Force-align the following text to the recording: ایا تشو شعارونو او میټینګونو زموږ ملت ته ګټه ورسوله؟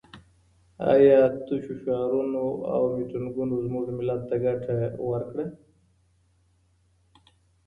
ایا 0.93 1.19
تشو 1.45 1.73
شعارونو 1.81 2.45
او 2.73 2.81
میټینګونو 2.95 3.55
زموږ 3.65 3.85
ملت 3.97 4.21
ته 4.29 4.35
ګټه 4.45 4.75
ورسوله؟ 5.09 5.45